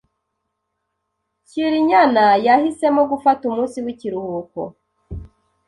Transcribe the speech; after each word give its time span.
Cyrinyana 1.47 2.25
yahisemo 2.45 3.01
gufata 3.11 3.41
umunsi 3.45 3.77
w'ikiruhuko. 3.85 4.61